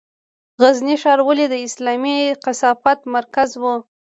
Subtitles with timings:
[0.61, 2.17] غزني ښار ولې د اسلامي
[2.59, 3.63] ثقافت مرکز و؟